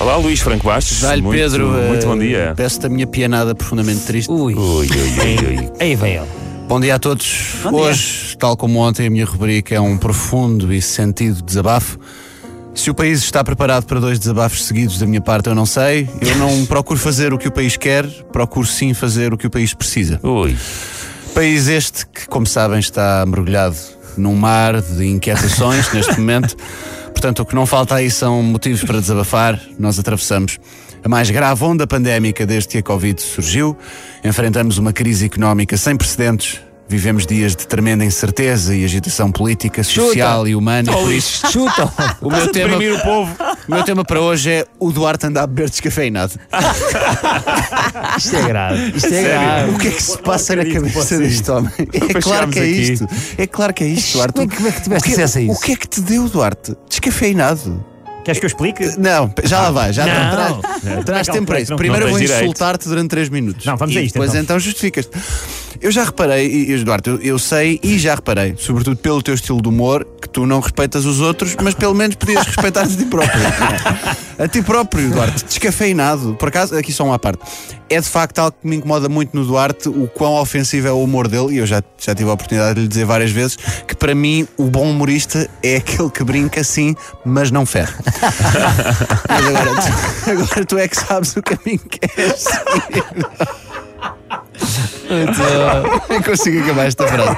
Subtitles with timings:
[0.00, 1.00] Olá, Luís Franco Bastos.
[1.00, 1.70] Dá-lhe, muito, Pedro.
[1.72, 2.52] Muito bom eh, dia.
[2.56, 4.30] Peço-te a minha pianada profundamente triste.
[4.30, 4.54] Ui.
[4.54, 5.72] Ui, ui, ui, ui.
[5.80, 6.26] Aí vem ele.
[6.68, 7.56] Bom dia a todos.
[7.64, 7.80] Bom dia.
[7.80, 11.98] Hoje, tal como ontem, a minha rubrica é um profundo e sentido desabafo.
[12.72, 16.08] Se o país está preparado para dois desabafos seguidos da minha parte, eu não sei.
[16.20, 19.50] Eu não procuro fazer o que o país quer, procuro sim fazer o que o
[19.50, 20.20] país precisa.
[20.22, 20.56] Ui.
[21.34, 23.76] País este que, como sabem, está mergulhado
[24.16, 26.56] num mar de inquietações neste momento.
[27.10, 29.60] Portanto, o que não falta aí são motivos para desabafar.
[29.78, 30.58] Nós atravessamos
[31.02, 33.76] a mais grave onda pandémica desde que a Covid surgiu.
[34.24, 36.60] Enfrentamos uma crise económica sem precedentes.
[36.90, 40.90] Vivemos dias de tremenda incerteza e agitação política, social e humana.
[40.90, 41.92] Por isso, Chuta!
[42.22, 43.36] o meu, tema, o povo.
[43.68, 46.32] o meu tema para hoje é o Duarte anda a beber descafeinado.
[48.16, 48.92] Isto é grave.
[48.96, 49.70] Isto é grave.
[49.74, 51.70] O que é que se passa na cabeça deste homem?
[51.92, 53.06] É claro que é isto.
[53.36, 54.32] É claro que é isto, Duarte.
[54.32, 55.52] Como é que- como é que tiveste que- acesso a isso?
[55.52, 56.74] O que é que te deu, Duarte?
[57.00, 57.84] Descafeinado.
[58.24, 58.98] Queres que eu explique?
[58.98, 60.30] Não, já lá vai, já Não.
[60.60, 61.02] traz, Não.
[61.02, 61.74] traz tempo para isso.
[61.76, 63.64] Primeiro eu vou insultar-te durante 3 minutos.
[63.64, 64.42] Não, vamos e a isto, Depois então.
[64.42, 65.16] então, justificas-te.
[65.80, 69.34] Eu já reparei, e, e, Duarte, eu, eu sei e já reparei, sobretudo pelo teu
[69.34, 72.96] estilo de humor, que tu não respeitas os outros, mas pelo menos podias respeitar-te a
[72.96, 73.42] ti próprio.
[74.38, 76.34] a ti próprio, Duarte, descafeinado.
[76.34, 77.40] Por acaso, aqui só uma parte.
[77.90, 81.02] É de facto algo que me incomoda muito no Duarte, o quão ofensivo é o
[81.02, 83.96] humor dele, e eu já, já tive a oportunidade de lhe dizer várias vezes, que
[83.96, 87.94] para mim o bom humorista é aquele que brinca sim, mas não ferra.
[89.28, 92.44] mas agora, tu, agora tu é que sabes o caminho que és.
[96.08, 97.36] Nem consigo acabar esta frase.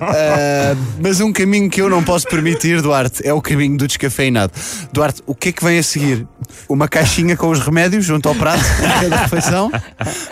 [0.00, 4.52] Ah, mas um caminho que eu não posso permitir, Duarte, é o caminho do descafeinado.
[4.92, 6.26] Duarte, o que é que vem a seguir?
[6.68, 9.70] Uma caixinha com os remédios junto ao prato, com cada refeição,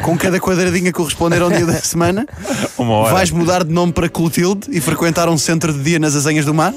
[0.02, 2.26] com cada quadradinha corresponder ao dia da semana.
[2.78, 3.14] Uma hora.
[3.14, 6.54] Vais mudar de nome para Clotilde e frequentar um centro de dia nas Azenhas do
[6.54, 6.72] Mar?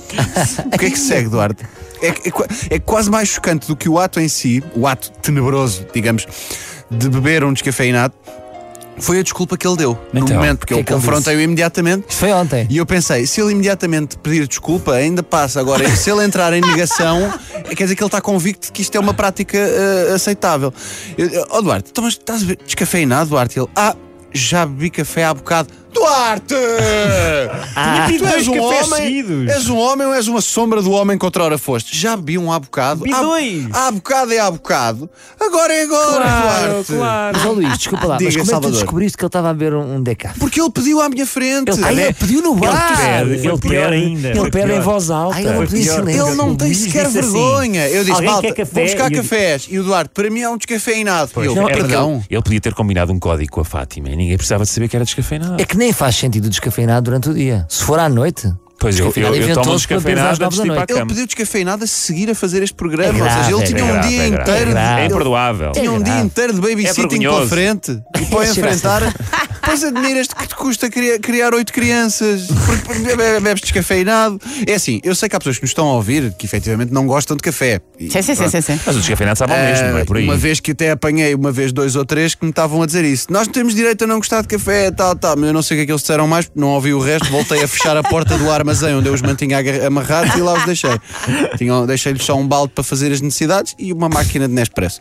[0.74, 1.64] O que é que segue, Duarte?
[2.02, 2.32] É, é
[2.70, 6.26] é quase mais chocante do que o ato em si, o ato tenebroso, digamos,
[6.90, 8.14] de beber um descafeinado.
[9.00, 12.06] Foi a desculpa que ele deu no Então, momento, porque que eu é confrontei-o imediatamente
[12.10, 12.68] Isto foi ontem.
[12.70, 15.60] e eu pensei, se ele imediatamente pedir desculpa, ainda passa.
[15.60, 17.32] Agora, se ele entrar em negação,
[17.76, 20.74] quer dizer que ele está convicto de que isto é uma prática eh, aceitável.
[21.18, 23.58] Eu- Ó Duarte, então, estás a ver descafeinado, Duarte?
[23.60, 23.96] Ele, ah,
[24.34, 25.70] já bebi café há bocado.
[25.94, 26.56] Duarte!
[27.74, 29.50] Tinha pedido tu és um homem, seguidos.
[29.50, 31.96] és um homem ou és uma sombra do homem que outrora foste?
[31.98, 33.02] Já bebi um há bocado.
[33.04, 33.68] Bebi dois.
[33.74, 35.10] Há bocado é há bocado.
[35.40, 36.26] Agora é agora,
[36.88, 36.92] Duarte.
[36.94, 38.72] Mas, ó Luís, desculpa lá, Diga, mas como é que tu Salvador.
[38.72, 40.40] descobriste que ele estava a beber um, um decaf?
[40.40, 41.72] Porque ele pediu à minha frente.
[41.72, 42.98] Ele, ah, ele pediu no bar.
[42.98, 44.30] pede, ele pede ainda.
[44.30, 45.36] Ele pede em voz alta.
[45.38, 46.08] Ai, ele pior.
[46.08, 47.88] Ele não tem sequer disse assim, vergonha.
[47.90, 49.68] eu disse, "Alguém malta, quer café?" vou buscar E eu cafés.
[49.70, 51.32] E o Duarte, para mim é um descafeinado.
[51.38, 52.16] e eu, Não, é perdão.
[52.16, 54.88] ele, ele podia ter combinado um código com a Fátima e ninguém precisava de saber
[54.88, 55.62] que era descafeinado.
[55.62, 57.66] É que nem faz sentido o descafeinado durante o dia.
[57.70, 58.54] Se for à noite.
[58.80, 60.92] Pois eu, eu, eu tomo para descafeinado antes de ir para a noite.
[60.92, 61.08] Ele cama.
[61.08, 63.20] pediu descafeinado a seguir a fazer este programa.
[63.20, 64.42] É Ou seja, ele grave, tinha é um grave, dia é grave.
[64.52, 64.70] inteiro.
[64.70, 65.02] É grave.
[65.02, 65.72] É imperdoável.
[65.74, 66.26] Tinha um dia grave.
[66.26, 69.14] inteiro de babysitting pela frente e põe a Cheira a enfrentar.
[69.62, 72.48] Pois admiras-te que te custa criar, criar oito crianças
[72.86, 74.40] porque bebe- bebes descafeinado.
[74.66, 77.06] É assim, eu sei que há pessoas que nos estão a ouvir que efetivamente não
[77.06, 77.82] gostam de café.
[78.00, 78.80] E, Sim, sim, sim, sim, sim.
[78.86, 80.24] Mas o descafeinado sabe ao mesmo, não é por aí.
[80.24, 83.04] Uma vez que até apanhei, uma vez dois ou três que me estavam a dizer
[83.04, 83.28] isso.
[83.30, 85.36] Nós não temos direito a não gostar de café, tal, tal.
[85.38, 87.00] Mas eu não sei o que é que eles disseram mais, porque não ouvi o
[87.00, 87.30] resto.
[87.30, 89.58] Voltei a fechar a porta do armazém onde eu os mantinha
[89.88, 90.92] amarrados e lá os deixei.
[91.58, 95.00] Tinham- Deixei-lhes só um balde para fazer as necessidades e uma máquina de Nespresso.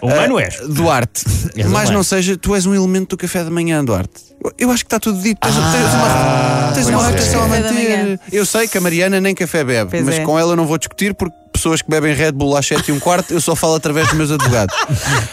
[0.00, 0.60] Humano Ah, és.
[0.68, 1.24] Duarte,
[1.56, 1.92] És mais humano.
[1.98, 4.10] não seja, tu és um elemento do café da manhã, Duarte.
[4.58, 5.38] Eu- acho que está tudo dito.
[5.40, 5.64] Tens, tens
[5.94, 7.06] uma, tens uma é.
[7.06, 8.20] reputação a manter.
[8.32, 10.24] Eu sei que a Mariana nem café bebe, Pois mas é.
[10.24, 12.92] com ela eu não vou discutir porque pessoas que bebem Red Bull às 7 e
[12.92, 14.74] um quarto eu só falo através dos meus advogados.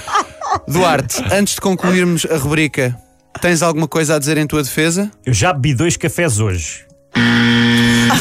[0.68, 2.96] Duarte, antes de concluirmos a rubrica,
[3.42, 5.10] tens alguma coisa a dizer em tua defesa?
[5.26, 6.86] Eu já bebi dois cafés hoje.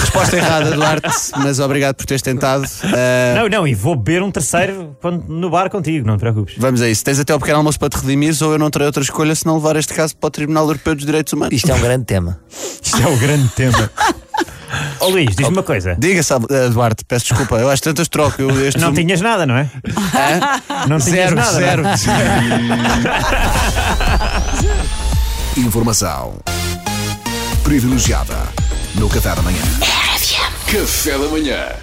[0.01, 2.65] Resposta errada, Duarte, mas obrigado por teres tentado.
[2.85, 6.55] Ah, Não, não, e vou beber um terceiro quando- no bar contigo, não te preocupes.
[6.59, 7.05] Vamos a isso.
[7.05, 9.47] Tens até o pequeno almoço para te redimires ou eu não terei outra escolha se
[9.47, 11.55] não levar este caso para o Tribunal Europeu dos Direitos Humanos.
[11.55, 12.39] Isto é um grande tema.
[12.83, 13.91] Isto é o grande tema.
[15.01, 15.97] Ó Luís, diz-me uma coisa.
[15.99, 18.41] Diga, sabe, ah, Duarte, peço desculpa, eu acho tantas troco.
[18.43, 19.71] Eu, este Não tinhas nada, não é?
[19.87, 20.87] Hã?
[20.89, 21.53] Não tinhas Zero, nada.
[21.53, 21.83] zero.
[21.83, 21.95] não é?
[25.57, 26.35] Informação
[27.65, 28.35] privilegiada
[28.95, 29.63] no Café da Manhã.
[30.67, 31.77] Café da manhã.